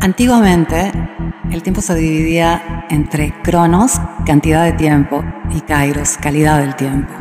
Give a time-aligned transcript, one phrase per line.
[0.00, 0.92] Antiguamente,
[1.50, 5.22] el tiempo se dividía entre cronos, cantidad de tiempo,
[5.54, 7.12] y kairos, calidad del tiempo.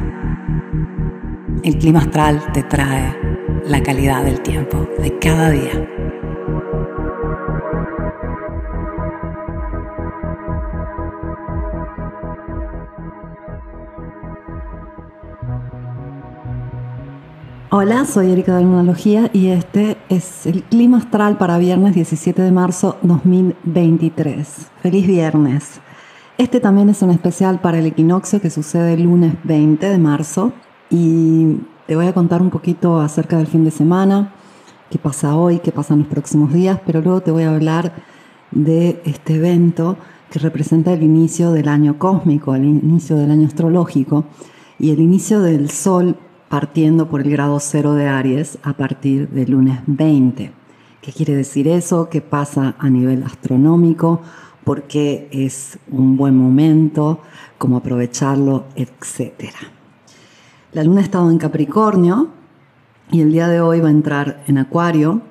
[1.63, 3.15] El clima astral te trae
[3.65, 5.98] la calidad del tiempo de cada día.
[17.71, 22.51] Hola, soy Erika de Lunología y este es el clima astral para viernes 17 de
[22.51, 24.71] marzo 2023.
[24.81, 25.79] Feliz viernes.
[26.39, 30.51] Este también es un especial para el equinoccio que sucede el lunes 20 de marzo
[30.89, 34.33] y te voy a contar un poquito acerca del fin de semana,
[34.89, 37.93] qué pasa hoy, qué pasa en los próximos días, pero luego te voy a hablar
[38.49, 39.95] de este evento
[40.31, 44.25] que representa el inicio del año cósmico, el inicio del año astrológico
[44.79, 46.17] y el inicio del Sol
[46.49, 50.51] partiendo por el grado cero de Aries a partir del lunes 20.
[51.01, 52.09] ¿Qué quiere decir eso?
[52.09, 54.21] ¿Qué pasa a nivel astronómico?
[54.63, 57.21] ¿Por qué es un buen momento?
[57.57, 58.65] ¿Cómo aprovecharlo?
[58.75, 59.59] Etcétera.
[60.73, 62.29] La luna ha estado en Capricornio
[63.11, 65.21] y el día de hoy va a entrar en Acuario.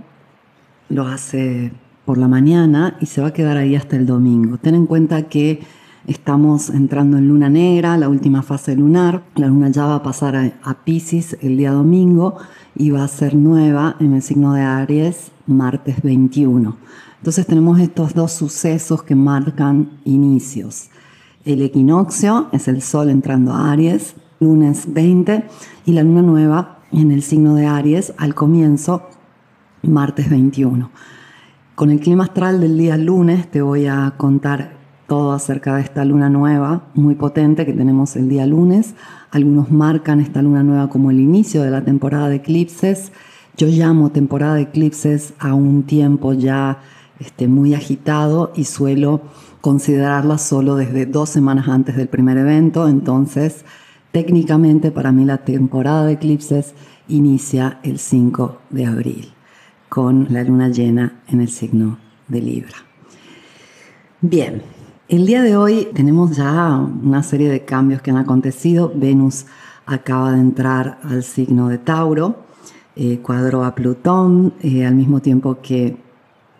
[0.88, 1.72] Lo hace
[2.04, 4.56] por la mañana y se va a quedar ahí hasta el domingo.
[4.56, 5.60] Ten en cuenta que
[6.08, 9.24] Estamos entrando en luna negra, la última fase lunar.
[9.34, 12.38] La luna ya va a pasar a, Pisces el día domingo
[12.74, 16.78] y va a ser nueva en el signo de Aries martes 21.
[17.18, 20.88] Entonces tenemos estos dos sucesos que marcan inicios.
[21.44, 25.44] El equinoccio es el sol entrando a Aries, lunes 20,
[25.84, 29.02] y la luna nueva en el signo de Aries al comienzo,
[29.82, 30.90] martes 21.
[31.74, 34.77] Con el clima astral del día lunes te voy a contar
[35.08, 38.94] todo acerca de esta luna nueva muy potente que tenemos el día lunes.
[39.30, 43.10] Algunos marcan esta luna nueva como el inicio de la temporada de eclipses.
[43.56, 46.80] Yo llamo temporada de eclipses a un tiempo ya
[47.18, 49.22] este, muy agitado y suelo
[49.62, 52.86] considerarla solo desde dos semanas antes del primer evento.
[52.86, 53.64] Entonces,
[54.12, 56.74] técnicamente para mí la temporada de eclipses
[57.08, 59.32] inicia el 5 de abril
[59.88, 61.98] con la luna llena en el signo
[62.28, 62.76] de Libra.
[64.20, 64.62] Bien,
[65.08, 68.92] el día de hoy tenemos ya una serie de cambios que han acontecido.
[68.94, 69.46] Venus
[69.86, 72.44] acaba de entrar al signo de Tauro,
[72.94, 75.96] eh, cuadró a Plutón, eh, al mismo tiempo que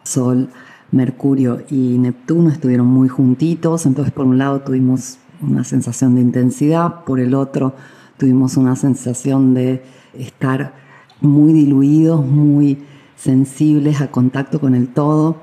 [0.02, 0.48] Sol,
[0.90, 3.84] Mercurio y Neptuno estuvieron muy juntitos.
[3.84, 7.74] Entonces, por un lado tuvimos una sensación de intensidad, por el otro
[8.16, 9.82] tuvimos una sensación de
[10.14, 10.74] estar
[11.20, 12.78] muy diluidos, muy
[13.14, 15.36] sensibles a contacto con el todo,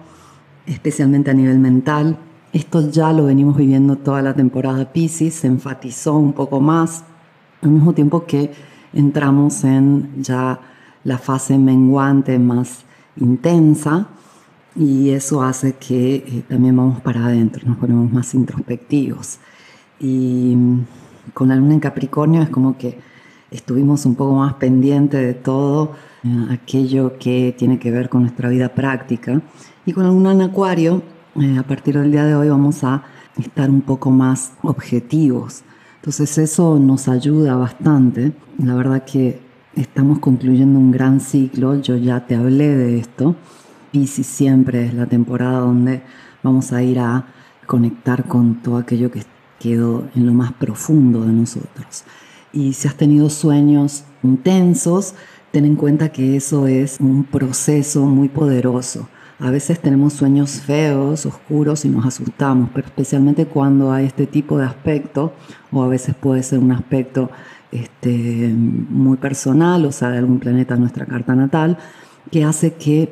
[0.65, 2.17] especialmente a nivel mental.
[2.55, 7.03] Esto ya lo venimos viviendo toda la temporada Pisces, se enfatizó un poco más,
[7.61, 8.49] al mismo tiempo que
[8.93, 10.61] entramos en ya
[11.03, 12.85] la fase menguante más
[13.17, 14.07] intensa
[14.73, 19.39] y eso hace que eh, también vamos para adentro, nos ponemos más introspectivos.
[19.99, 20.85] Y mm,
[21.33, 22.97] con la luna en Capricornio es como que
[23.51, 25.91] estuvimos un poco más pendientes de todo
[26.23, 29.41] eh, aquello que tiene que ver con nuestra vida práctica.
[29.85, 33.03] Y con la luna en Acuario eh, a partir del día de hoy vamos a
[33.37, 35.63] estar un poco más objetivos.
[35.97, 38.31] Entonces eso nos ayuda bastante.
[38.57, 39.41] La verdad que
[39.75, 43.35] estamos concluyendo un gran ciclo, yo ya te hablé de esto.
[43.91, 46.03] Pisces siempre es la temporada donde
[46.41, 47.25] vamos a ir a
[47.65, 49.23] conectar con todo aquello que
[49.59, 52.05] quedó en lo más profundo de nosotros.
[52.53, 55.15] Y si has tenido sueños intensos,
[55.51, 59.09] ten en cuenta que eso es un proceso muy poderoso
[59.39, 64.57] a veces tenemos sueños feos, oscuros y nos asustamos, pero especialmente cuando hay este tipo
[64.57, 65.33] de aspecto,
[65.71, 67.29] o a veces puede ser un aspecto
[67.71, 71.77] este, muy personal, o sea, de algún planeta en nuestra carta natal,
[72.31, 73.11] que hace que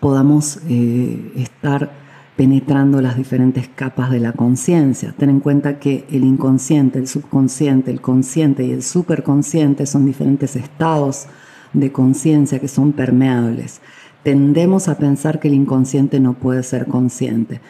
[0.00, 1.92] podamos eh, estar
[2.36, 5.14] penetrando las diferentes capas de la conciencia.
[5.16, 10.56] Ten en cuenta que el inconsciente, el subconsciente, el consciente y el superconsciente son diferentes
[10.56, 11.26] estados
[11.74, 13.80] de conciencia que son permeables
[14.24, 17.60] tendemos a pensar que el inconsciente no puede ser consciente,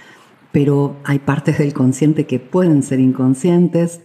[0.52, 4.00] pero hay partes del consciente que pueden ser inconscientes,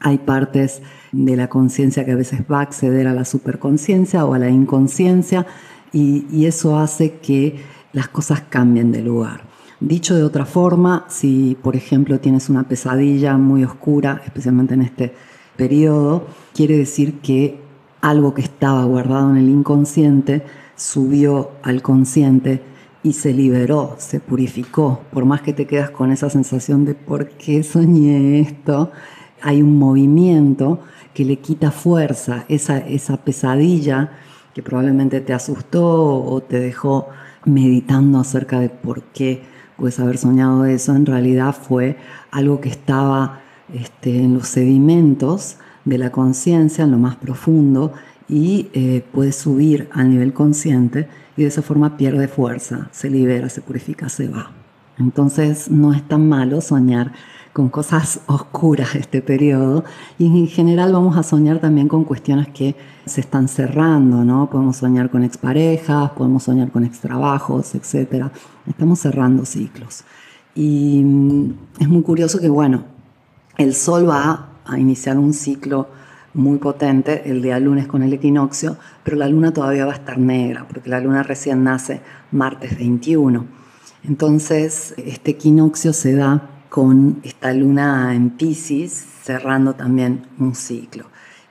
[0.00, 0.82] hay partes
[1.12, 4.48] de la conciencia que a veces va a acceder a la superconciencia o a la
[4.48, 5.46] inconsciencia
[5.92, 7.60] y, eso hace que
[7.92, 9.44] las cosas cambien de lugar.
[9.80, 15.14] Dicho de otra forma, si por ejemplo tienes una pesadilla muy oscura, especialmente en este
[15.56, 17.60] periodo, quiere decir que
[18.00, 20.42] algo que estaba guardado en el inconsciente
[20.76, 22.62] subió al consciente
[23.02, 25.00] y se liberó, se purificó.
[25.12, 28.90] Por más que te quedas con esa sensación de por qué soñé esto,
[29.42, 30.80] hay un movimiento
[31.14, 34.12] que le quita fuerza, esa, esa pesadilla
[34.54, 37.08] que probablemente te asustó o te dejó
[37.44, 39.42] meditando acerca de por qué
[39.76, 41.96] puedes haber soñado eso, en realidad fue
[42.30, 43.40] algo que estaba
[43.72, 47.92] este, en los sedimentos de la conciencia, en lo más profundo,
[48.28, 53.48] y eh, puede subir al nivel consciente y de esa forma pierde fuerza, se libera,
[53.48, 54.50] se purifica, se va.
[54.98, 57.12] Entonces no es tan malo soñar
[57.52, 59.84] con cosas oscuras este periodo
[60.18, 64.50] y en general vamos a soñar también con cuestiones que se están cerrando, ¿no?
[64.50, 68.26] Podemos soñar con exparejas, podemos soñar con extrabajos, etc.
[68.66, 70.04] Estamos cerrando ciclos.
[70.54, 72.84] Y mm, es muy curioso que, bueno,
[73.58, 75.88] el Sol va a iniciar un ciclo
[76.36, 80.18] muy potente el día lunes con el equinoccio, pero la luna todavía va a estar
[80.18, 83.46] negra, porque la luna recién nace martes 21.
[84.04, 88.92] Entonces, este equinoccio se da con esta luna en Pisces,
[89.22, 91.06] cerrando también un ciclo.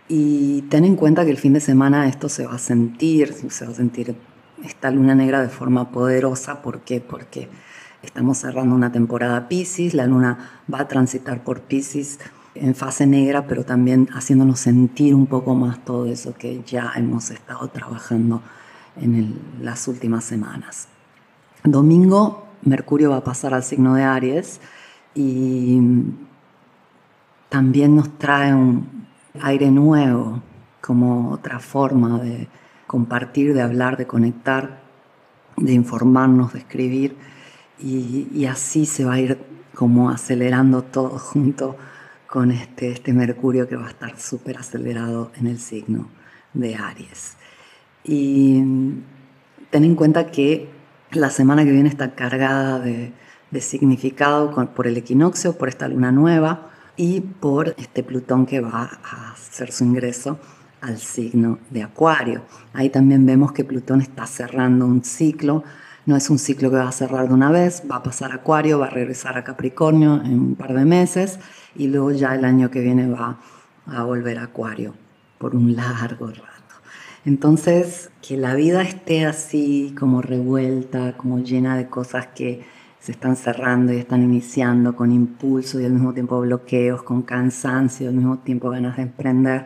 [0.08, 3.66] Y ten en cuenta que el fin de semana esto se va a sentir, se
[3.66, 4.16] va a sentir
[4.64, 6.62] esta luna negra de forma poderosa.
[6.62, 7.02] ¿Por qué?
[7.02, 7.50] Porque
[8.04, 12.20] estamos cerrando una temporada Pisces, la luna va a transitar por Pisces
[12.56, 17.30] en fase negra, pero también haciéndonos sentir un poco más todo eso que ya hemos
[17.30, 18.42] estado trabajando
[19.00, 20.88] en las últimas semanas.
[21.64, 24.62] Domingo, Mercurio va a pasar al signo de Aries
[25.14, 25.80] y
[27.50, 29.08] también nos trae un
[29.42, 30.42] aire nuevo,
[30.82, 32.48] como otra forma de
[32.88, 34.82] compartir, de hablar, de conectar,
[35.58, 37.18] de informarnos, de escribir,
[37.80, 39.40] y, y así se va a ir
[39.74, 41.76] como acelerando todo junto
[42.28, 46.10] con este, este Mercurio que va a estar súper acelerado en el signo
[46.54, 47.38] de Aries.
[48.04, 48.62] Y
[49.70, 50.70] ten en cuenta que
[51.12, 53.14] la semana que viene está cargada de,
[53.60, 59.32] significado por el equinoccio, por esta luna nueva y por este Plutón que va a
[59.32, 60.40] hacer su ingreso
[60.82, 62.44] al signo de Acuario.
[62.74, 65.64] Ahí también vemos que Plutón está cerrando un ciclo
[66.06, 68.36] no es un ciclo que va a cerrar de una vez, va a pasar a
[68.36, 71.40] Acuario, va a regresar a Capricornio en un par de meses
[71.76, 73.38] y luego ya el año que viene va
[73.86, 74.94] a volver a Acuario
[75.38, 76.42] por un largo rato.
[77.26, 82.64] Entonces, que la vida esté así como revuelta, como llena de cosas que
[83.00, 88.10] se están cerrando y están iniciando con impulso y al mismo tiempo bloqueos, con cansancio,
[88.10, 89.66] al mismo tiempo ganas de emprender,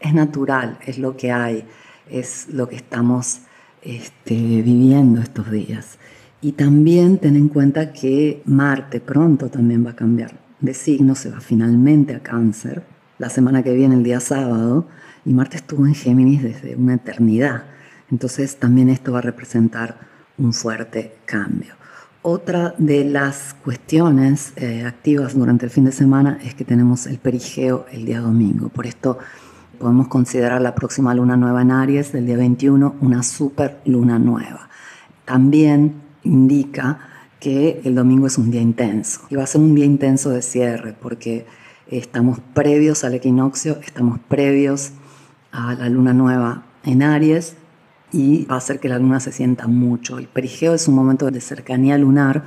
[0.00, 1.64] es natural, es lo que hay,
[2.08, 3.42] es lo que estamos
[3.82, 5.98] este, viviendo estos días.
[6.40, 11.30] Y también ten en cuenta que Marte pronto también va a cambiar de signo, se
[11.30, 12.84] va finalmente a cáncer,
[13.18, 14.86] la semana que viene, el día sábado,
[15.24, 17.64] y Marte estuvo en Géminis desde una eternidad.
[18.10, 19.98] Entonces también esto va a representar
[20.38, 21.74] un fuerte cambio.
[22.22, 27.18] Otra de las cuestiones eh, activas durante el fin de semana es que tenemos el
[27.18, 28.68] perigeo el día domingo.
[28.68, 29.18] Por esto
[29.78, 34.68] podemos considerar la próxima luna nueva en Aries del día 21 una super luna nueva.
[35.24, 37.09] También indica
[37.40, 39.22] que el domingo es un día intenso.
[39.30, 41.46] Y va a ser un día intenso de cierre porque
[41.88, 44.92] estamos previos al equinoccio, estamos previos
[45.50, 47.56] a la luna nueva en Aries
[48.12, 50.18] y va a hacer que la luna se sienta mucho.
[50.18, 52.44] El perigeo es un momento de cercanía lunar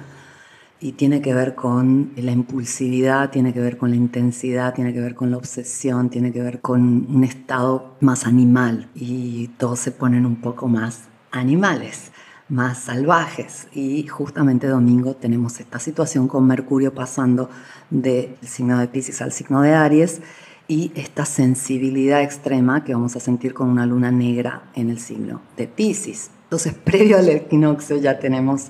[0.79, 4.99] y tiene que ver con la impulsividad, tiene que ver con la intensidad, tiene que
[4.99, 8.89] ver con la obsesión, tiene que ver con un estado más animal.
[8.93, 12.11] Y todos se ponen un poco más animales,
[12.49, 13.67] más salvajes.
[13.73, 17.49] Y justamente domingo tenemos esta situación con Mercurio pasando
[17.89, 20.21] del signo de Pisces al signo de Aries
[20.67, 25.41] y esta sensibilidad extrema que vamos a sentir con una luna negra en el signo
[25.57, 26.31] de Pisces.
[26.43, 28.67] Entonces, previo al equinoccio ya tenemos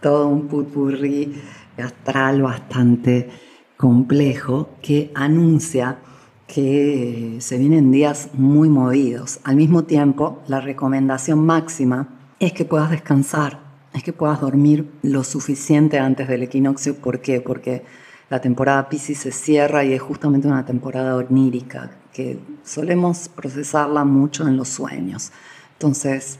[0.00, 1.34] todo un putpurri
[1.78, 3.28] astral bastante
[3.76, 5.98] complejo que anuncia
[6.46, 9.40] que se vienen días muy movidos.
[9.42, 13.60] Al mismo tiempo, la recomendación máxima es que puedas descansar,
[13.94, 16.96] es que puedas dormir lo suficiente antes del equinoccio.
[16.96, 17.40] ¿Por qué?
[17.40, 17.84] Porque
[18.28, 24.46] la temporada Pisces se cierra y es justamente una temporada onírica que solemos procesarla mucho
[24.48, 25.32] en los sueños.
[25.74, 26.38] Entonces,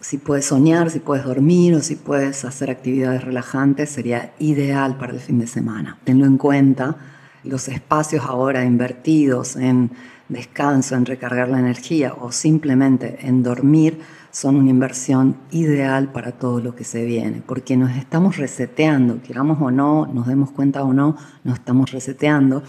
[0.00, 5.12] si puedes soñar, si puedes dormir o si puedes hacer actividades relajantes, sería ideal para
[5.12, 5.98] el fin de semana.
[6.04, 6.96] Tenlo en cuenta,
[7.44, 9.90] los espacios ahora invertidos en
[10.28, 16.60] descanso, en recargar la energía o simplemente en dormir son una inversión ideal para todo
[16.60, 20.92] lo que se viene, porque nos estamos reseteando, queramos o no, nos demos cuenta o
[20.92, 22.62] no, nos estamos reseteando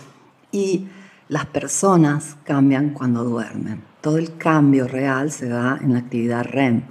[0.51, 0.87] y
[1.27, 3.83] las personas cambian cuando duermen.
[4.01, 6.81] Todo el cambio real se da en la actividad REM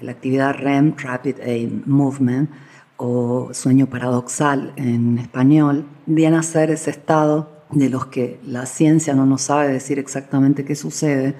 [0.00, 2.50] la actividad REM, Rapid Eye Movement,
[2.96, 9.14] o sueño paradoxal en español, viene a ser ese estado de los que la ciencia
[9.14, 11.34] no nos sabe decir exactamente qué sucede,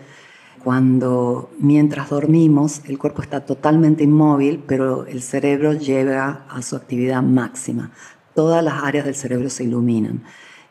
[0.63, 7.23] cuando mientras dormimos el cuerpo está totalmente inmóvil, pero el cerebro llega a su actividad
[7.23, 7.93] máxima.
[8.35, 10.25] Todas las áreas del cerebro se iluminan.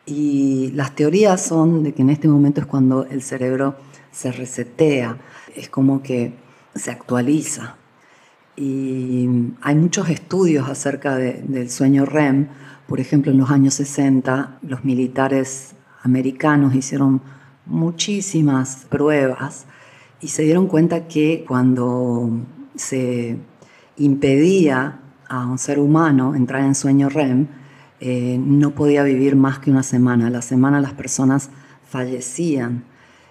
[0.04, 3.76] Y las teorías son de que en este momento es cuando el cerebro
[4.12, 5.16] se resetea,
[5.54, 6.34] es como que
[6.74, 7.76] se actualiza.
[8.56, 9.28] Y
[9.60, 12.48] hay muchos estudios acerca del sueño REM.
[12.86, 17.20] Por ejemplo, en los años 60 los militares americanos hicieron
[17.66, 19.66] muchísimas pruebas
[20.20, 22.30] y se dieron cuenta que cuando
[22.74, 23.38] se
[23.96, 27.48] impedía a un ser humano entrar en sueño REM,
[28.00, 30.28] eh, no podía vivir más que una semana.
[30.28, 31.50] A la semana las personas
[31.84, 32.84] fallecían.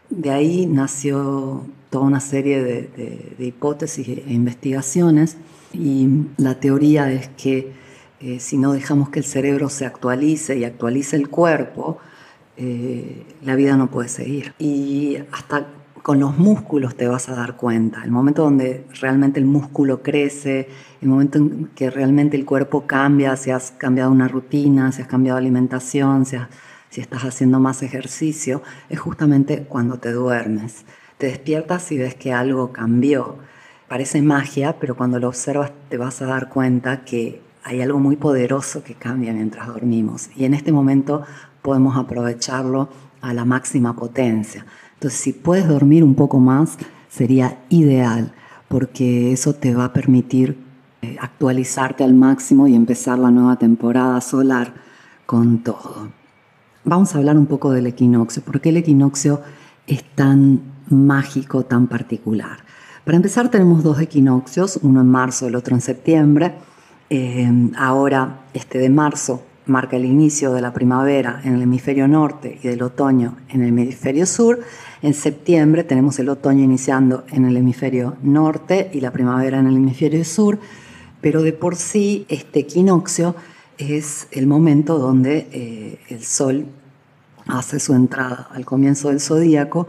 [0.09, 1.65] De ahí nació
[1.95, 5.37] toda una serie de, hipótesis e investigaciones
[5.71, 7.71] y la teoría es que
[8.19, 11.99] eh, si no dejamos que el cerebro se actualice y actualice el cuerpo,
[12.57, 14.53] eh, la vida no puede seguir.
[14.59, 15.67] Y hasta
[16.03, 18.03] con los músculos te vas a dar cuenta.
[18.03, 20.67] El momento donde realmente el músculo crece,
[21.01, 25.07] el momento en que realmente el cuerpo cambia, si has cambiado una rutina, si has
[25.07, 26.35] cambiado alimentación, si,
[26.89, 30.83] si estás haciendo más ejercicio, es justamente cuando te duermes.
[31.25, 33.37] Despiertas y ves que algo cambió.
[33.87, 38.15] Parece magia, pero cuando lo observas te vas a dar cuenta que hay algo muy
[38.15, 40.29] poderoso que cambia mientras dormimos.
[40.35, 41.23] Y en este momento
[41.63, 42.89] podemos aprovecharlo
[43.21, 44.67] a la máxima potencia.
[44.93, 46.77] Entonces, si puedes dormir un poco más,
[47.09, 48.33] sería ideal,
[48.67, 50.57] porque eso te va a permitir
[51.01, 54.75] eh, actualizarte al máximo y empezar la nueva temporada solar
[55.25, 56.09] con todo.
[56.83, 58.43] Vamos a hablar un poco del equinoccio.
[58.43, 59.41] ¿Por qué el equinoccio
[59.87, 62.59] es tan mágico, tan particular?
[63.03, 66.53] Para empezar, tenemos dos equinoccios, uno en marzo, el otro en septiembre.
[67.09, 72.59] Eh, ahora, este de marzo marca el inicio de la primavera en el hemisferio norte
[72.61, 74.59] y del otoño en el hemisferio sur.
[75.01, 79.75] En septiembre tenemos el otoño iniciando en el hemisferio norte y la primavera en el
[79.75, 80.59] hemisferio sur,
[81.21, 83.35] pero de por sí este equinoccio
[83.77, 86.65] es el momento donde eh, el Sol
[87.47, 89.87] hace su entrada al comienzo del zodíaco.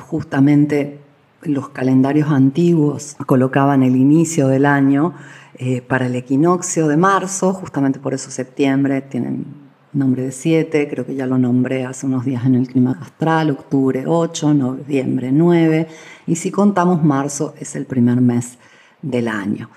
[0.00, 1.00] Justamente
[1.42, 5.14] los calendarios antiguos colocaban el inicio del año
[5.54, 11.06] eh, para el equinoccio de marzo, justamente por eso septiembre tienen nombre de 7, creo
[11.06, 15.88] que ya lo nombré hace unos días en el clima astral, octubre 8, noviembre 9,
[16.26, 18.58] y si contamos marzo es el primer mes
[19.02, 19.70] del año.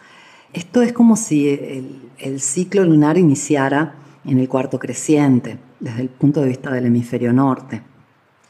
[0.54, 1.50] Esto es como si
[2.18, 7.32] el, ciclo lunar iniciara en el cuarto creciente, desde el punto de vista del hemisferio
[7.32, 7.82] norte,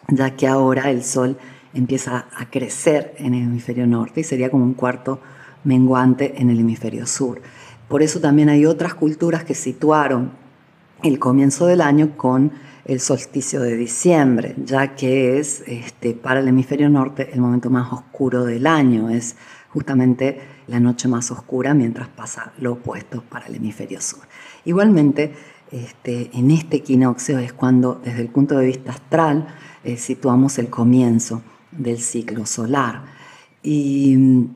[0.08, 1.38] ya que ahora el Sol
[1.74, 5.20] empieza a crecer en el hemisferio norte y sería como un cuarto
[5.64, 7.42] menguante en el hemisferio sur.
[7.88, 10.32] Por eso también hay otras culturas que situaron
[11.04, 12.52] el comienzo del año con
[12.86, 17.92] el solsticio de diciembre, ya que es este, para el hemisferio norte el momento más
[17.92, 19.36] oscuro del año, es
[19.70, 24.22] justamente la noche más oscura mientras pasa lo opuesto para el hemisferio sur.
[24.66, 25.34] Igualmente,
[25.72, 29.48] este, en este equinoccio es cuando desde el punto de vista astral
[29.84, 33.04] eh, situamos el comienzo del ciclo solar.
[33.64, 34.48] Y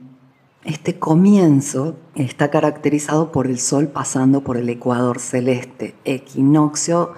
[0.65, 5.93] este comienzo está caracterizado por el Sol pasando por el ecuador celeste.
[6.05, 7.13] Equinoccio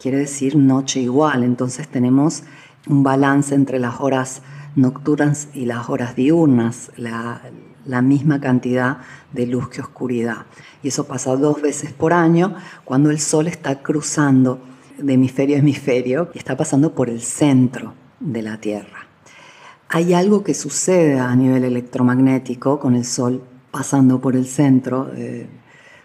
[0.00, 2.42] quiere decir noche igual, entonces tenemos
[2.88, 4.42] un balance entre las horas
[4.74, 7.40] nocturnas y las horas diurnas, la,
[8.02, 8.98] misma cantidad
[9.32, 10.46] de luz que oscuridad.
[10.82, 14.60] Y eso pasa dos veces por año cuando el Sol está cruzando
[14.98, 19.07] de hemisferio a hemisferio y está pasando por el centro de la Tierra
[19.88, 25.46] hay algo que sucede a nivel electromagnético con el Sol pasando por el centro, eh,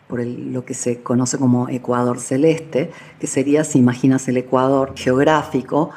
[0.07, 5.89] por lo que se conoce como ecuador celeste, que sería, si imaginas el ecuador geográfico,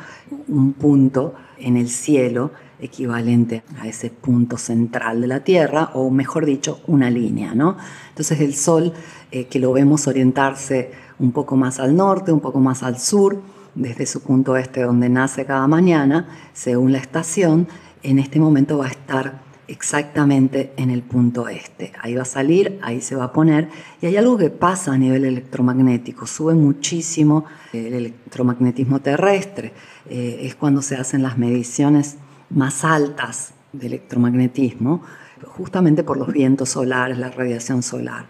[0.49, 2.51] un punto en el cielo
[2.81, 7.55] equivalente a ese punto central de la Tierra, o mejor dicho, una línea.
[7.55, 7.77] ¿no?
[8.09, 8.93] Entonces el Sol,
[9.31, 13.41] eh, que lo vemos orientarse un poco más al norte, un poco más al sur,
[13.77, 17.69] desde su punto este donde nace cada mañana, según la estación,
[18.03, 21.93] en este momento va a estar exactamente en el punto este.
[22.01, 23.69] Ahí va a salir, ahí se va a poner.
[24.01, 29.73] Y hay algo que pasa a nivel electromagnético, sube muchísimo el electromagnetismo terrestre.
[30.09, 32.17] Eh, es cuando se hacen las mediciones
[32.49, 35.03] más altas de electromagnetismo,
[35.45, 38.27] justamente por los vientos solares, la radiación solar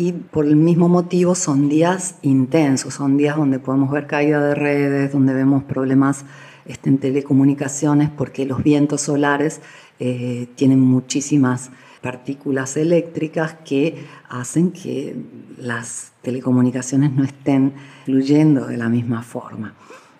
[0.00, 4.54] y por el mismo motivo son días intensos, son días donde podemos ver caída de
[4.54, 6.24] redes, donde vemos problemas
[6.64, 9.60] este, en telecomunicaciones, porque los vientos solares
[9.98, 15.16] eh, tienen muchísimas partículas eléctricas que hacen que
[15.58, 17.74] las telecomunicaciones no estén
[18.06, 19.74] fluyendo de la misma forma.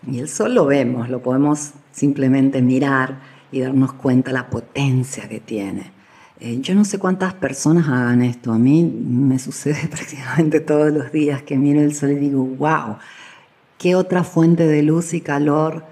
[0.06, 3.20] Y el sol lo vemos, lo podemos simplemente mirar
[3.50, 5.99] y darnos cuenta la potencia que tiene.
[6.42, 11.12] Eh, yo no sé cuántas personas hagan esto, a mí me sucede prácticamente todos los
[11.12, 12.96] días que miro el sol y digo, wow,
[13.76, 15.84] ¿qué otra fuente de luz y calor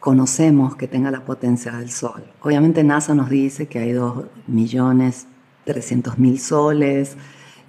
[0.00, 2.24] conocemos que tenga la potencia del sol?
[2.40, 7.18] Obviamente NASA nos dice que hay 2.300.000 soles,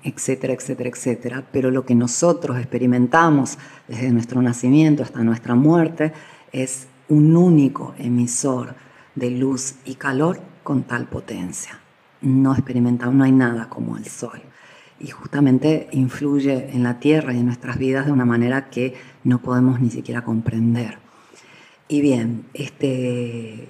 [0.02, 3.58] etcétera, etcétera, etcétera, pero lo que nosotros experimentamos
[3.90, 6.14] desde nuestro nacimiento hasta nuestra muerte
[6.54, 8.76] es un único emisor
[9.16, 11.82] de luz y calor con tal potencia.
[12.22, 14.42] No experimentamos, no hay nada como el sol.
[15.00, 19.40] Y justamente influye en la Tierra y en nuestras vidas de una manera que no
[19.40, 20.98] podemos ni siquiera comprender.
[21.88, 23.70] Y bien, este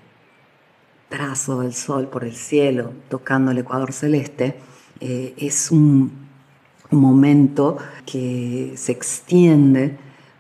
[1.10, 4.56] trazo del sol por el cielo tocando el ecuador celeste
[5.00, 6.28] eh, es un
[6.92, 9.98] momento que se extiende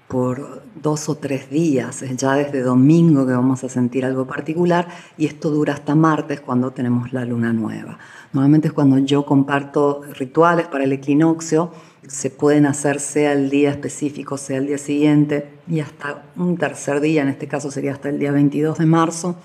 [0.07, 5.25] por dos o tres días, ya desde domingo que vamos a sentir algo particular y
[5.25, 7.97] esto dura hasta martes cuando tenemos la luna nueva.
[8.33, 11.71] Normalmente es cuando yo comparto rituales para el equinoccio,
[12.07, 17.01] se pueden hacer sea el día específico, sea el día siguiente y hasta un tercer
[17.01, 19.35] día, en este caso sería hasta el día 22 de marzo,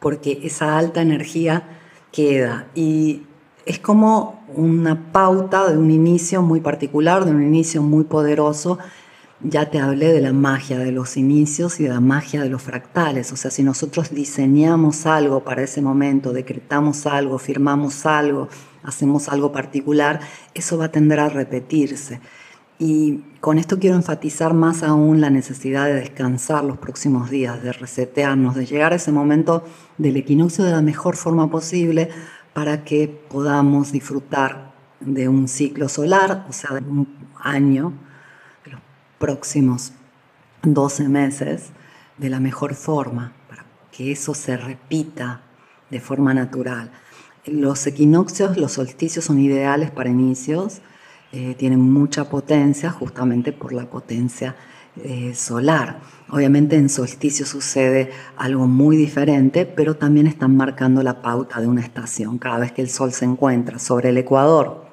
[0.00, 1.78] porque esa alta energía
[2.12, 3.22] queda y
[3.66, 8.78] es como una pauta de un inicio muy particular, de un inicio muy poderoso
[9.42, 12.62] ya te hablé de la magia de los inicios y de la magia de los
[12.62, 13.32] fractales.
[13.32, 18.48] O sea, si nosotros diseñamos algo para ese momento, decretamos algo, firmamos algo,
[18.82, 20.20] hacemos algo particular,
[20.54, 22.20] eso va a tender a repetirse.
[22.78, 27.72] Y con esto quiero enfatizar más aún la necesidad de descansar los próximos días, de
[27.72, 29.64] resetearnos, de llegar a ese momento
[29.98, 32.08] del equinoccio de la mejor forma posible
[32.54, 37.06] para que podamos disfrutar de un ciclo solar, o sea, de un
[37.42, 37.92] año
[39.20, 39.92] próximos
[40.62, 41.70] 12 meses
[42.18, 45.42] de la mejor forma, para que eso se repita
[45.90, 46.90] de forma natural.
[47.44, 50.80] Los equinoccios, los solsticios son ideales para inicios,
[51.32, 54.56] eh, tienen mucha potencia justamente por la potencia
[54.96, 56.00] eh, solar.
[56.30, 61.82] Obviamente en solsticio sucede algo muy diferente, pero también están marcando la pauta de una
[61.82, 62.38] estación.
[62.38, 64.86] Cada vez que el sol se encuentra sobre el ecuador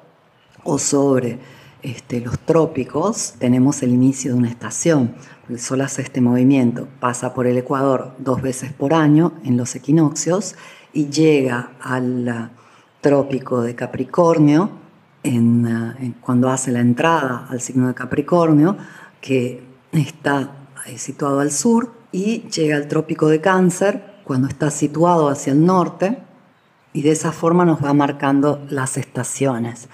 [0.64, 1.38] o sobre
[1.82, 5.14] este, los trópicos tenemos el inicio de una estación.
[5.48, 9.74] El Sol hace este movimiento, pasa por el Ecuador dos veces por año en los
[9.74, 10.56] equinoccios
[10.92, 14.70] y llega al uh, trópico de Capricornio
[15.24, 18.76] uh, cuando hace la entrada al signo de Capricornio,
[19.20, 19.62] que
[19.92, 20.52] está
[20.86, 25.64] eh, situado al sur, y llega al trópico de Cáncer cuando está situado hacia el
[25.64, 26.18] norte,
[26.92, 29.88] y de esa forma nos va marcando las estaciones.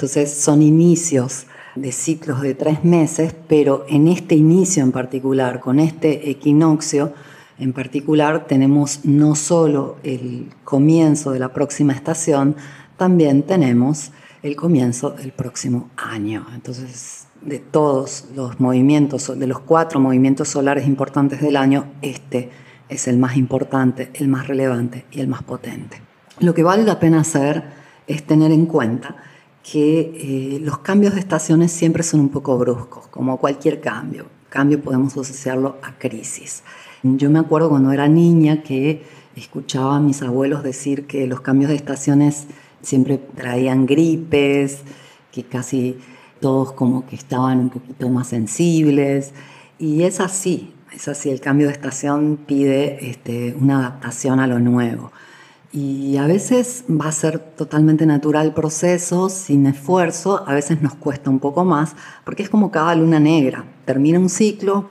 [0.00, 5.78] Entonces son inicios de ciclos de tres meses, pero en este inicio en particular, con
[5.78, 7.12] este equinoccio
[7.58, 12.56] en particular, tenemos no solo el comienzo de la próxima estación,
[12.96, 14.10] también tenemos
[14.42, 16.46] el comienzo del próximo año.
[16.54, 22.48] Entonces, de todos los movimientos, de los cuatro movimientos solares importantes del año, este
[22.88, 26.00] es el más importante, el más relevante y el más potente.
[26.38, 27.64] Lo que vale la pena hacer
[28.06, 29.14] es tener en cuenta
[29.70, 34.26] que eh, los cambios de estaciones siempre son un poco bruscos, como cualquier cambio.
[34.48, 36.64] Cambio podemos asociarlo a crisis.
[37.02, 39.04] Yo me acuerdo cuando era niña que
[39.36, 42.46] escuchaba a mis abuelos decir que los cambios de estaciones
[42.82, 44.78] siempre traían gripes,
[45.30, 45.98] que casi
[46.40, 49.32] todos como que estaban un poquito más sensibles.
[49.78, 54.58] Y es así, es así, el cambio de estación pide este, una adaptación a lo
[54.58, 55.12] nuevo.
[55.72, 60.94] Y a veces va a ser totalmente natural el proceso, sin esfuerzo, a veces nos
[60.94, 63.64] cuesta un poco más, porque es como cada luna negra.
[63.84, 64.90] Termina un ciclo,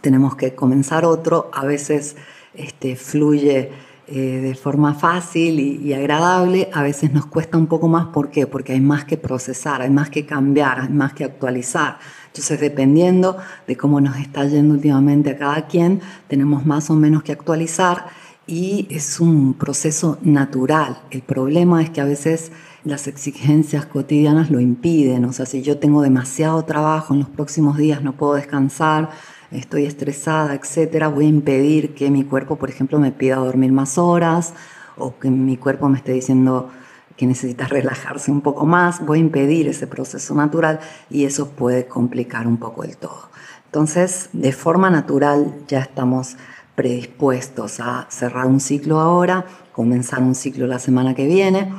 [0.00, 2.16] tenemos que comenzar otro, a veces
[2.54, 3.70] este, fluye
[4.08, 8.06] eh, de forma fácil y, agradable, a veces nos cuesta un poco más.
[8.06, 8.46] ¿Por qué?
[8.46, 11.98] Porque hay más que procesar, hay más que cambiar, hay más que actualizar.
[12.26, 17.22] Entonces, dependiendo de cómo nos está yendo últimamente a cada quien, tenemos más o menos
[17.22, 18.06] que actualizar
[18.46, 21.00] y es un proceso natural.
[21.10, 22.52] El problema es que a veces
[22.84, 25.24] las exigencias cotidianas lo impiden.
[25.24, 29.10] O sea, si yo tengo demasiado trabajo en los próximos días, no puedo descansar,
[29.52, 33.98] estoy estresada, etcétera, voy a impedir que mi cuerpo, por ejemplo, me pida dormir más
[33.98, 34.54] horas
[34.96, 36.70] o que mi cuerpo me esté diciendo
[37.16, 41.86] que necesita relajarse un poco más, voy a impedir ese proceso natural y eso puede
[41.86, 43.28] complicar un poco el todo.
[43.66, 46.36] Entonces, de forma natural ya estamos
[46.74, 51.72] predispuestos a cerrar un ciclo ahora, comenzar un ciclo la semana que viene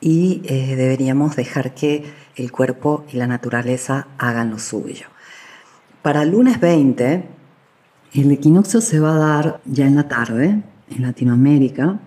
[0.00, 2.04] y eh, deberíamos dejar que
[2.36, 5.06] el cuerpo y la naturaleza hagan lo suyo.
[6.02, 7.24] Para el lunes 20,
[8.14, 12.00] el equinoccio se va a dar ya en la tarde, en Latinoamérica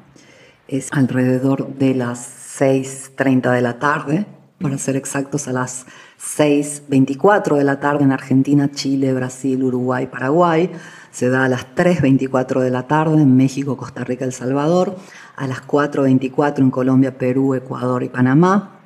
[0.68, 4.26] es alrededor de las 6.30 de la tarde,
[4.60, 5.86] para ser exactos a las
[6.20, 10.72] 6.24 de la tarde en Argentina, Chile, Brasil, Uruguay, Paraguay.
[11.14, 14.96] Se da a las 3.24 de la tarde en México, Costa Rica, El Salvador.
[15.36, 18.80] A las 4.24 en Colombia, Perú, Ecuador y Panamá.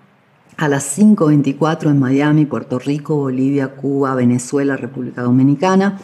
[0.58, 6.00] A las 5.24 en Miami, Puerto Rico, Bolivia, Cuba, Venezuela, República Dominicana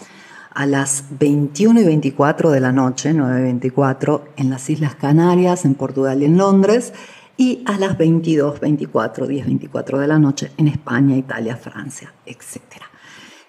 [0.55, 6.21] a las 21 y 24 de la noche, 9.24, en las Islas Canarias, en Portugal
[6.21, 6.93] y en Londres,
[7.38, 12.62] y a las 22, 24, 10, 24 de la noche en España, Italia, Francia, etc.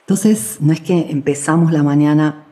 [0.00, 2.44] Entonces, no es que empezamos la mañana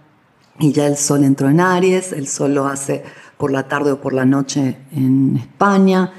[0.58, 3.02] y ya el sol entró en Aries, el sol lo hace
[3.36, 6.12] por la tarde o por la noche en España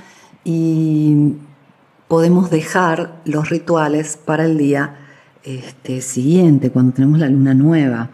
[0.44, 1.36] y
[2.08, 4.98] podemos dejar los rituales para el día
[5.44, 8.10] este, siguiente, cuando tenemos la luna nueva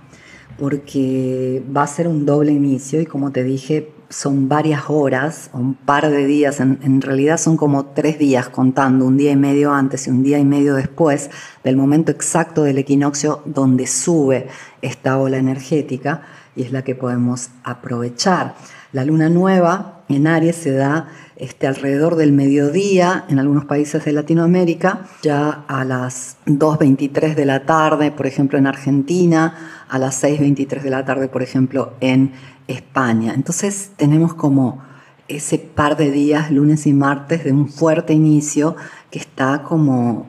[0.60, 5.76] porque va a ser un doble inicio y como te dije, son varias horas, un
[5.76, 10.08] par de días, en, realidad son como tres días contando, un día y medio antes
[10.08, 11.30] y un día y medio después
[11.64, 14.48] del momento exacto del equinoccio donde sube
[14.82, 16.24] esta ola energética
[16.56, 18.56] y es la que podemos aprovechar.
[18.92, 24.12] La luna nueva en Aries se da este, alrededor del mediodía en algunos países de
[24.12, 30.82] Latinoamérica, ya a las 2.23 de la tarde, por ejemplo en Argentina, a las 6.23
[30.82, 32.34] de la tarde, por ejemplo en
[32.70, 33.34] España.
[33.34, 34.82] Entonces tenemos como
[35.28, 38.76] ese par de días, lunes y martes, de un fuerte inicio
[39.12, 40.28] que está como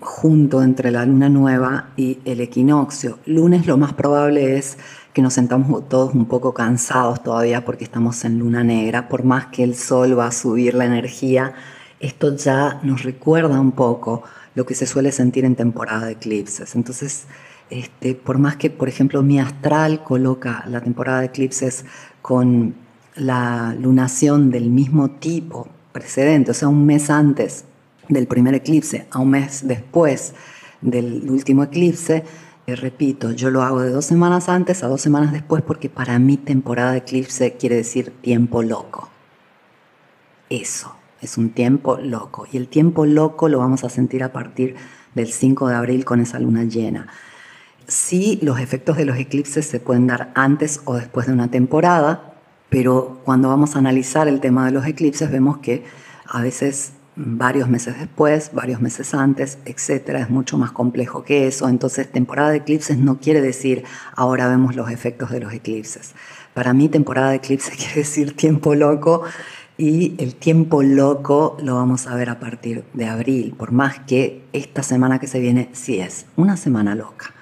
[0.00, 3.18] junto entre la luna nueva y el equinoccio.
[3.26, 4.78] Lunes lo más probable es
[5.12, 9.46] que nos sentamos todos un poco cansados todavía porque estamos en luna negra, por más
[9.46, 11.54] que el sol va a subir la energía,
[11.98, 14.22] esto ya nos recuerda un poco
[14.54, 16.76] lo que se suele sentir en temporada de eclipses.
[16.76, 17.26] Entonces,
[17.70, 21.84] este, por más que, por ejemplo, mi astral coloca la temporada de eclipses
[22.22, 22.74] con
[23.14, 27.64] la lunación del mismo tipo precedente, o sea, un mes antes
[28.08, 30.34] del primer eclipse a un mes después
[30.80, 32.24] del último eclipse,
[32.66, 36.36] repito, yo lo hago de dos semanas antes a dos semanas después porque para mí
[36.36, 39.08] temporada de eclipse quiere decir tiempo loco.
[40.50, 42.46] Eso, es un tiempo loco.
[42.50, 44.76] Y el tiempo loco lo vamos a sentir a partir
[45.14, 47.08] del 5 de abril con esa luna llena.
[47.88, 52.34] Sí, los efectos de los eclipses se pueden dar antes o después de una temporada,
[52.68, 55.84] pero cuando vamos a analizar el tema de los eclipses vemos que
[56.26, 60.20] a veces varios meses después, varios meses antes, etcétera.
[60.20, 61.66] Es mucho más complejo que eso.
[61.66, 66.14] Entonces, temporada de eclipses no quiere decir ahora vemos los efectos de los eclipses.
[66.52, 69.22] Para mí, temporada de eclipses quiere decir tiempo loco
[69.78, 74.44] y el tiempo loco lo vamos a ver a partir de abril, por más que
[74.52, 77.32] esta semana que se viene sí es una semana loca.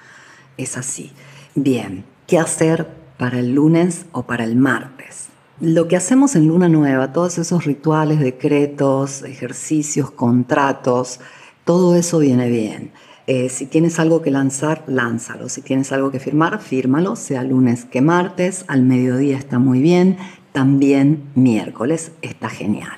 [0.57, 1.12] Es así.
[1.55, 2.88] Bien, ¿qué hacer
[3.19, 5.27] para el lunes o para el martes?
[5.61, 11.21] Lo que hacemos en Luna Nueva, todos esos rituales, decretos, ejercicios, contratos,
[11.64, 12.92] todo eso viene bien.
[13.27, 15.49] Eh, si tienes algo que lanzar, lánzalo.
[15.49, 20.16] Si tienes algo que firmar, fírmalo, sea lunes que martes, al mediodía está muy bien,
[20.53, 22.97] también miércoles está genial.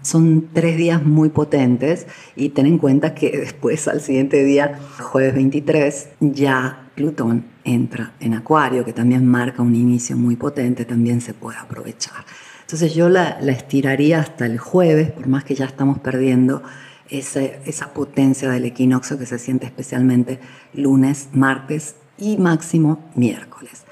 [0.00, 5.34] Son tres días muy potentes y ten en cuenta que después al siguiente día, jueves
[5.34, 11.32] 23, ya Plutón entra en Acuario, que también marca un inicio muy potente, también se
[11.32, 12.24] puede aprovechar.
[12.62, 16.60] Entonces yo la, estiraría hasta el jueves, por más que ya estamos perdiendo
[17.08, 20.40] esa potencia del equinoccio que se siente especialmente
[20.74, 23.84] lunes, martes y máximo miércoles.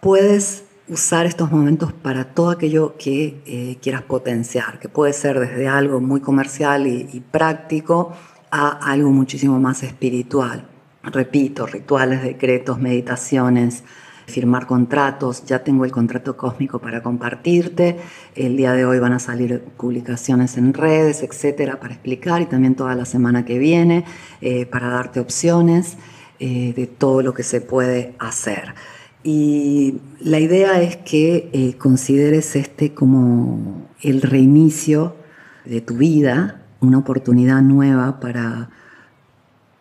[0.00, 5.66] Puedes usar estos momentos para todo aquello que eh, quieras potenciar, que puede ser desde
[5.66, 8.12] algo muy comercial y práctico
[8.52, 10.68] a algo muchísimo más espiritual
[11.04, 13.84] repito, rituales, decretos, meditaciones,
[14.26, 15.44] firmar contratos.
[15.44, 17.98] Ya tengo el contrato cósmico para compartirte.
[18.34, 22.74] El día de hoy van a salir publicaciones en redes, etcétera, para explicar y también
[22.74, 24.04] toda la semana que viene
[24.40, 25.96] eh, para darte opciones
[26.40, 28.74] eh, de todo lo que se puede hacer.
[29.22, 35.16] Y la idea es que eh, consideres este como el reinicio
[35.64, 38.68] de tu vida, una oportunidad nueva para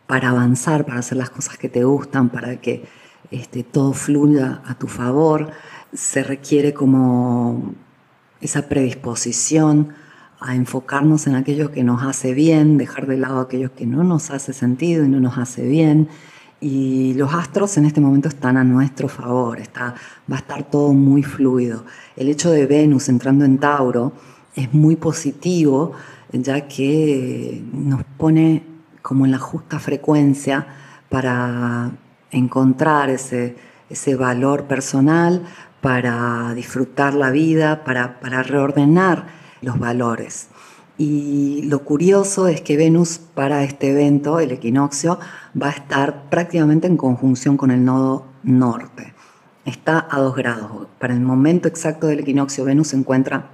[0.08, 2.84] para avanzar, para hacer las cosas que te gustan, para que
[3.32, 5.52] este, todo fluya a tu favor,
[5.94, 7.74] se requiere como
[8.42, 9.94] esa predisposición
[10.40, 14.30] a enfocarnos en aquello que nos hace bien, dejar de lado aquello que no nos
[14.30, 16.10] hace sentido y no nos hace bien.
[16.60, 19.96] Y los astros en este momento están a nuestro favor, está,
[20.32, 21.86] va a estar todo muy fluido.
[22.16, 24.14] El hecho de Venus entrando en Tauro
[24.56, 25.94] es muy positivo,
[26.32, 28.73] ya que nos pone
[29.04, 30.66] como en la justa frecuencia
[31.10, 31.92] para
[32.32, 33.56] encontrar ese,
[33.92, 35.44] ese valor personal,
[35.82, 39.28] para disfrutar la vida, para, para reordenar
[39.62, 40.48] los valores.
[40.98, 45.20] Y lo curioso es que Venus para este evento, el equinoccio,
[45.62, 49.14] va a estar prácticamente en conjunción con el nodo norte.
[49.66, 50.88] Está a 2 grados.
[51.00, 53.50] Para el momento exacto del equinoccio, Venus se encuentra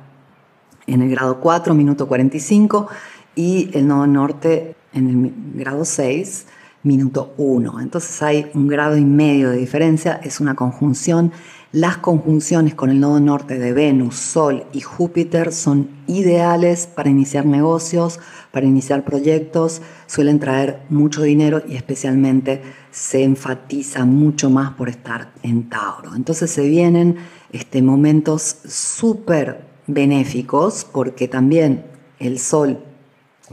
[0.85, 2.87] en el grado 4, minuto 45,
[3.35, 6.45] y el nodo norte en el grado 6,
[6.83, 7.81] minuto 1.
[7.81, 11.31] Entonces hay un grado y medio de diferencia, es una conjunción.
[11.71, 17.45] Las conjunciones con el nodo norte de Venus, Sol y Júpiter son ideales para iniciar
[17.45, 18.19] negocios,
[18.51, 25.31] para iniciar proyectos, suelen traer mucho dinero y especialmente se enfatiza mucho más por estar
[25.43, 26.15] en Tauro.
[26.15, 27.17] Entonces se vienen
[27.51, 31.85] este, momentos súper benéficos porque también
[32.17, 32.79] el Sol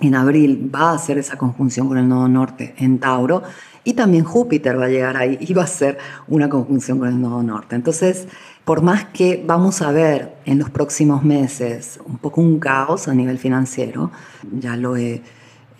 [0.00, 3.42] en abril va a hacer esa conjunción con el nodo norte en Tauro
[3.84, 7.20] y también Júpiter va a llegar ahí y va a hacer una conjunción con el
[7.20, 7.76] nodo norte.
[7.76, 8.26] Entonces,
[8.64, 13.14] por más que vamos a ver en los próximos meses un poco un caos a
[13.14, 14.10] nivel financiero,
[14.58, 15.22] ya lo he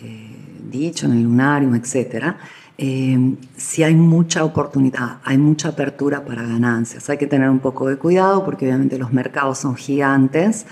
[0.01, 0.37] eh,
[0.71, 2.37] dicho en el lunario, etc.,
[2.79, 7.09] eh, si hay mucha oportunidad, hay mucha apertura para ganancias.
[7.11, 10.67] Hay que tener un poco de cuidado porque obviamente los mercados son gigantes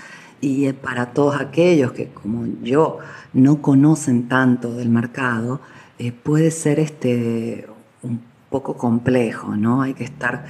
[0.45, 2.99] y para todos aquellos que como yo
[3.33, 5.59] no conocen tanto del mercado,
[5.97, 7.65] eh, puede ser este,
[8.03, 9.81] un poco complejo, ¿no?
[9.81, 10.45] Hay que estar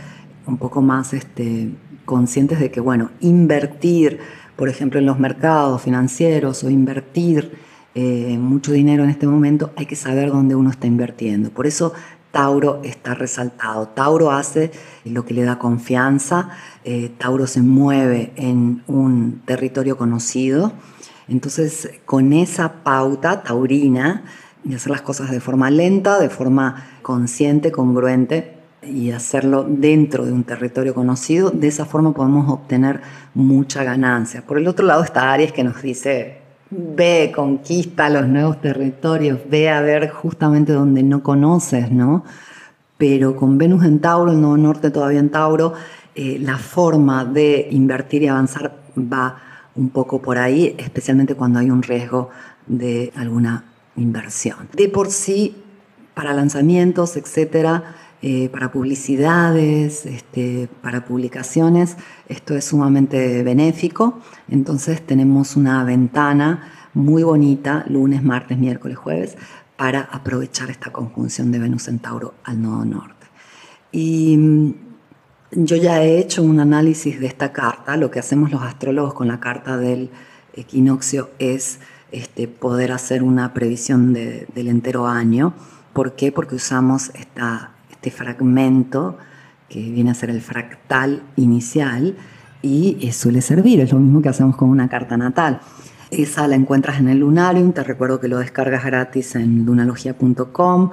[0.47, 1.71] un poco más este,
[2.03, 4.19] conscientes de que, bueno, invertir,
[4.57, 7.53] por ejemplo, en los mercados financieros o invertir
[7.95, 11.51] eh, mucho dinero en este momento, hay que saber dónde uno está invirtiendo.
[11.51, 11.93] Por eso
[12.35, 13.87] Tauro está resaltado.
[13.87, 14.69] Tauro hace
[15.05, 16.49] lo que le da confianza,
[16.83, 20.73] eh, Tauro se mueve en un territorio conocido.
[21.29, 24.25] Entonces, con esa pauta taurina
[24.65, 30.33] de hacer las cosas de forma lenta, de forma consciente, congruente y hacerlo dentro de
[30.33, 32.99] un territorio conocido, de esa forma podemos obtener
[33.33, 34.45] mucha ganancia.
[34.45, 39.69] Por el otro lado está Aries que nos dice, ve, conquista los nuevos territorios, ve
[39.69, 42.23] a ver justamente donde no conoces, ¿no?
[42.97, 45.73] Pero con Venus en Tauro, el nuevo norte todavía en Tauro,
[46.15, 49.37] eh, la forma de invertir y avanzar va
[49.75, 52.29] un poco por ahí, especialmente cuando hay un riesgo
[52.67, 53.65] de alguna
[53.97, 54.69] inversión.
[54.73, 55.55] De por sí,
[56.13, 61.97] para lanzamientos, etcétera, eh, para publicidades, este, para publicaciones,
[62.27, 64.19] esto es sumamente benéfico.
[64.49, 69.37] Entonces tenemos una ventana muy bonita, lunes, martes, miércoles, jueves,
[69.77, 73.27] para aprovechar esta conjunción de Venus en Tauro al nodo norte.
[73.91, 74.73] Y mm,
[75.51, 77.97] yo ya he hecho un análisis de esta carta.
[77.97, 80.09] Lo que hacemos los astrólogos con la carta del
[80.53, 81.79] equinoccio es
[82.11, 85.53] este, poder hacer una previsión del entero año.
[85.93, 86.31] ¿Por qué?
[86.31, 87.11] Porque usamos
[88.05, 89.17] este fragmento
[89.67, 92.15] que viene a ser el fractal inicial
[92.61, 95.59] y suele servir, es lo mismo que hacemos con una carta natal.
[96.11, 100.91] Esa la encuentras en el Lunarium, te recuerdo que lo descargas gratis en lunalogía.com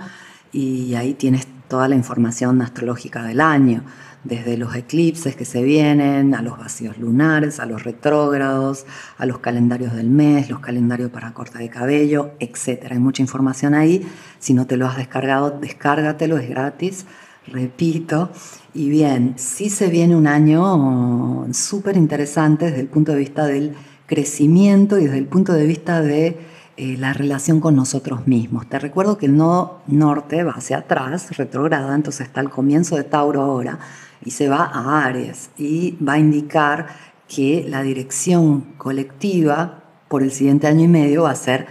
[0.53, 3.83] y ahí tienes toda la información astrológica del año
[4.25, 8.85] desde los eclipses que se vienen, a los vacíos lunares, a los retrógrados,
[9.17, 12.89] a los calendarios del mes, los calendarios para corte de cabello, etc.
[12.91, 14.07] Hay mucha información ahí.
[14.39, 17.07] Si no te lo has descargado, descárgatelo, es gratis.
[17.47, 18.31] Repito,
[18.75, 23.73] y bien, sí se viene un año súper interesante desde el punto de vista del
[24.05, 28.67] crecimiento y desde el punto de vista de eh, la relación con nosotros mismos.
[28.69, 33.05] Te recuerdo que el nodo norte va hacia atrás, retrograda, entonces está el comienzo de
[33.05, 33.79] Tauro ahora,
[34.25, 36.87] y se va a Aries y va a indicar
[37.29, 41.67] que la dirección colectiva por el siguiente año y medio va a ser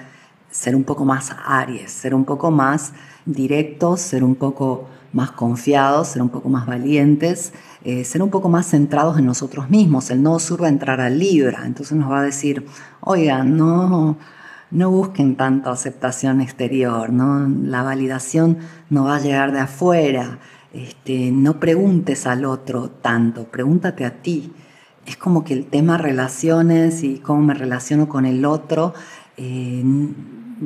[0.52, 2.94] ser un poco más Aries, ser un poco más
[3.26, 8.50] directos, ser un poco más confiados, ser un poco más valientes, eh, ser un poco
[8.50, 10.10] más centrados en nosotros mismos.
[10.10, 12.66] El nodo sur va a entrar a Libra, entonces nos va a decir,
[13.02, 14.18] oigan, no,
[14.72, 17.48] no busquen tanta aceptación exterior, ¿no?
[17.48, 18.58] la validación
[18.90, 20.40] no va a llegar de afuera,
[20.74, 24.54] este, no preguntes al otro tanto, pregúntate a ti.
[25.06, 28.94] Es como que el tema relaciones y cómo me relaciono con el otro
[29.36, 29.84] eh,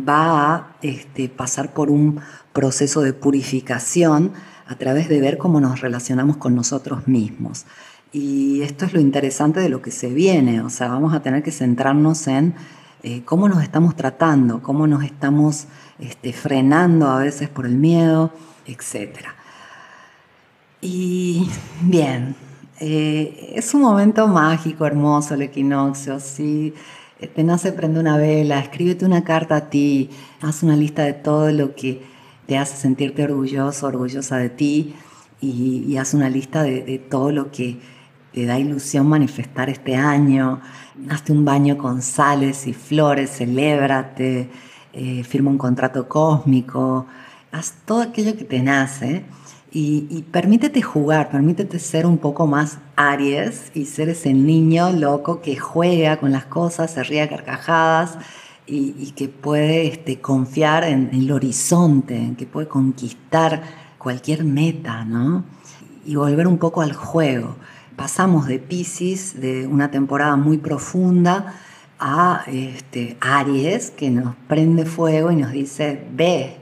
[0.07, 2.19] va a este, pasar por un
[2.53, 4.33] proceso de purificación
[4.67, 7.65] a través de ver cómo nos relacionamos con nosotros mismos.
[8.11, 11.43] Y esto es lo interesante de lo que se viene, o sea, vamos a tener
[11.43, 12.55] que centrarnos en
[13.07, 15.67] eh, cómo nos estamos tratando, cómo nos estamos
[15.99, 18.31] este, frenando a veces por el miedo,
[18.65, 19.35] etcétera.
[20.81, 21.47] Y
[21.81, 22.35] bien,
[22.79, 26.19] eh, es un momento mágico, hermoso el equinoccio.
[26.19, 26.73] Si
[27.35, 30.09] te nace prende una vela, escríbete una carta a ti,
[30.41, 32.01] haz una lista de todo lo que
[32.47, 34.95] te hace sentirte orgulloso, orgullosa de ti
[35.41, 37.79] y, haz una lista de, todo lo que
[38.35, 40.59] te da ilusión manifestar este año,
[41.09, 44.49] hazte un baño con sales y flores, celébrate,
[44.91, 47.05] eh, firma un contrato cósmico,
[47.53, 49.23] haz todo aquello que te nace
[49.71, 55.55] y, permítete jugar, permítete ser un poco más Aries y ser ese niño loco que
[55.55, 58.17] juega con las cosas, se ríe a carcajadas
[58.67, 63.63] y, que puede este, confiar en, en, el horizonte, en que puede conquistar
[63.97, 65.45] cualquier meta, ¿no?
[66.05, 67.55] Y volver un poco al juego
[67.95, 71.55] pasamos de Pisces, de una temporada muy profunda,
[71.99, 76.57] a este, Aries, que nos prende fuego y nos dice, ve,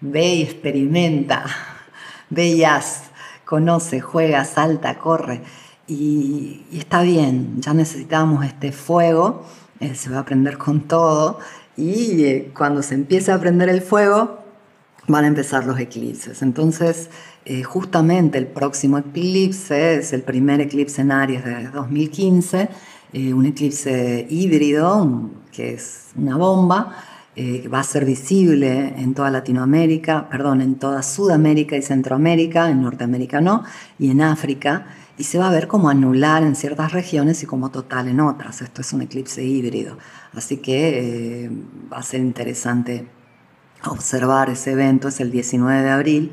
[0.00, 1.44] ve y experimenta,
[2.30, 3.04] ve y haz,
[3.44, 5.42] conoce, juega, salta, corre.
[5.86, 9.46] Y, está bien, ya necesitamos este fuego,
[9.80, 11.38] eh, se va a prender con todo,
[11.76, 14.38] y eh, cuando se empiece a prender el fuego,
[15.06, 16.42] van a empezar los eclipses.
[16.42, 17.08] Entonces,
[17.50, 22.68] eh, justamente el próximo eclipse es el primer eclipse en Aries de 2015,
[23.14, 26.94] eh, un eclipse híbrido, que es una bomba,
[27.36, 32.82] eh, va a ser visible en toda Latinoamérica, perdón, en toda Sudamérica y Centroamérica, en
[32.82, 33.64] Norteamérica no,
[33.98, 37.70] y en África, y se va a ver como anular en ciertas regiones y como
[37.70, 38.60] total en otras.
[38.60, 39.96] Esto es un eclipse híbrido,
[40.34, 41.50] así que
[41.90, 43.06] va a ser interesante
[43.86, 46.32] observar ese evento, es el 19 de abril,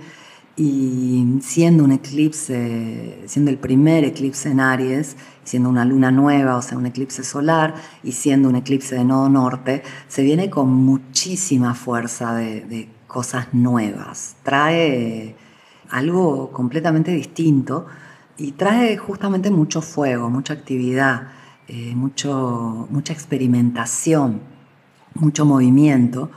[0.57, 6.61] y siendo un eclipse, siendo el primer eclipse en Aries, siendo una luna nueva, o
[6.61, 11.73] sea, un eclipse solar, y siendo un eclipse de nodo norte, se viene con muchísima
[11.73, 14.35] fuerza de, cosas nuevas.
[14.43, 15.35] Trae
[15.89, 17.85] algo completamente distinto
[18.37, 21.29] y trae justamente mucho fuego, mucha actividad,
[21.69, 24.41] eh, mucho, mucha experimentación,
[25.13, 26.29] mucho movimiento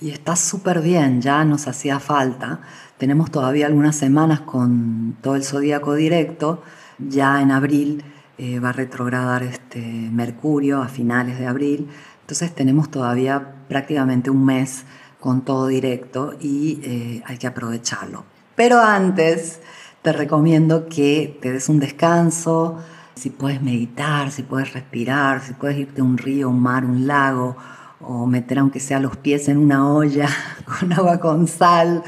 [0.00, 2.60] y está súper bien, ya nos hacía falta.
[2.98, 6.62] Tenemos todavía algunas semanas con todo el zodíaco directo,
[6.98, 8.04] ya en abril
[8.38, 11.88] eh, va a retrogradar este Mercurio a finales de abril,
[12.20, 14.84] entonces tenemos todavía prácticamente un mes
[15.20, 18.24] con todo directo y eh, hay que aprovecharlo.
[18.54, 19.60] Pero antes
[20.02, 22.78] te recomiendo que te des un descanso,
[23.14, 27.06] si puedes meditar, si puedes respirar, si puedes irte a un río, un mar, un
[27.06, 27.56] lago,
[28.00, 30.28] o meter aunque sea los pies en una olla
[30.80, 32.02] con agua con sal,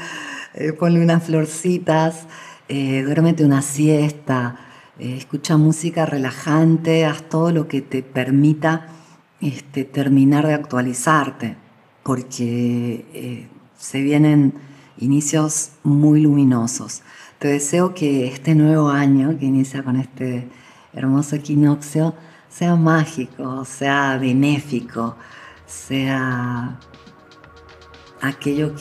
[0.57, 2.25] eh, ponle unas florcitas,
[2.67, 4.57] eh, duérmete una siesta,
[4.99, 8.87] eh, escucha música relajante, haz todo lo que te permita
[9.39, 11.55] este, terminar de actualizarte,
[12.03, 14.55] porque eh, se vienen
[14.97, 17.03] inicios muy luminosos.
[17.37, 20.47] Te deseo que este nuevo año que inicia con este
[20.93, 22.15] hermoso equinoccio
[22.49, 25.15] sea mágico, sea benéfico,
[25.67, 26.79] sea
[28.21, 28.73] aquello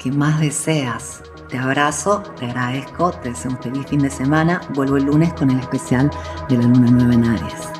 [0.00, 1.22] que, más deseas.
[1.48, 4.60] Te abrazo, te agradezco, te deseo un feliz fin de semana.
[4.74, 6.10] Vuelvo el lunes con el especial
[6.48, 7.79] de la luna nueva en Aries.